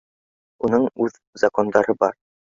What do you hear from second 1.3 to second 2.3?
закондары бар